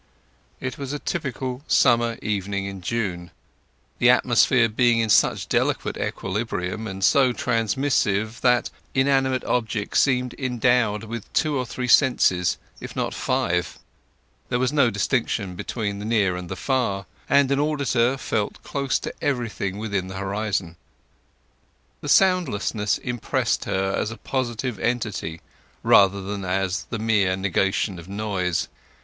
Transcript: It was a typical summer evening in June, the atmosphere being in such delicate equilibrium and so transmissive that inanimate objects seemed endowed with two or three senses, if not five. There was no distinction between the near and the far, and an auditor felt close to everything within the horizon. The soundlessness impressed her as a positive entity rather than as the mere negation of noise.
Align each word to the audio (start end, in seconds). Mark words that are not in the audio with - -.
It 0.59 0.79
was 0.79 0.93
a 0.93 0.97
typical 0.97 1.61
summer 1.67 2.17
evening 2.23 2.65
in 2.65 2.81
June, 2.81 3.29
the 3.99 4.09
atmosphere 4.09 4.67
being 4.67 4.97
in 4.97 5.09
such 5.11 5.47
delicate 5.47 5.95
equilibrium 5.95 6.87
and 6.87 7.03
so 7.03 7.33
transmissive 7.33 8.41
that 8.41 8.71
inanimate 8.95 9.43
objects 9.43 9.99
seemed 9.99 10.33
endowed 10.39 11.03
with 11.03 11.31
two 11.33 11.55
or 11.55 11.67
three 11.67 11.87
senses, 11.87 12.57
if 12.79 12.95
not 12.95 13.13
five. 13.13 13.77
There 14.49 14.57
was 14.57 14.73
no 14.73 14.89
distinction 14.89 15.53
between 15.53 15.99
the 15.99 16.05
near 16.05 16.35
and 16.35 16.49
the 16.49 16.55
far, 16.55 17.05
and 17.29 17.51
an 17.51 17.59
auditor 17.59 18.17
felt 18.17 18.63
close 18.63 18.97
to 18.97 19.13
everything 19.21 19.77
within 19.77 20.07
the 20.07 20.15
horizon. 20.17 20.77
The 22.01 22.09
soundlessness 22.09 22.97
impressed 22.97 23.65
her 23.65 23.93
as 23.95 24.09
a 24.09 24.17
positive 24.17 24.79
entity 24.79 25.41
rather 25.83 26.23
than 26.23 26.43
as 26.43 26.85
the 26.89 26.97
mere 26.97 27.37
negation 27.37 27.99
of 27.99 28.09
noise. 28.09 28.67